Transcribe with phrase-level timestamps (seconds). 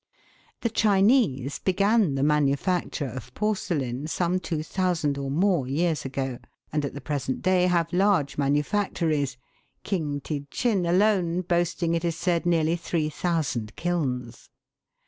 [0.61, 6.39] The Chinese began the manufacture of porcelain some two thousand or more years ago,
[6.73, 9.37] and at the present day have large manufactories,
[9.83, 14.49] King ti chin alone boasting, it is said, nearly 3,000 kilns.